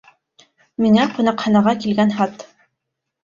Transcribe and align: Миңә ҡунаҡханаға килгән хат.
Миңә 0.85 1.03
ҡунаҡханаға 1.17 1.73
килгән 1.83 2.13
хат. 2.21 2.47